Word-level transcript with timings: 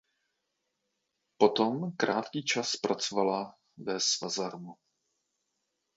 Potom 1.37 1.91
krátký 1.97 2.43
čas 2.43 2.75
pracovala 2.75 3.53
ve 3.77 3.99
Svazarmu. 3.99 4.73